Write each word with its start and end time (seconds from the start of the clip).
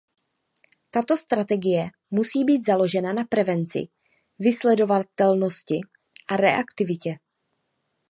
Tato 0.89 1.15
strategie 1.17 1.89
musí 2.11 2.43
být 2.43 2.65
založena 2.65 3.13
na 3.13 3.23
prevenci, 3.23 3.87
vysledovatelnosti 4.39 5.79
a 6.31 6.37
reaktivitě. 6.37 7.15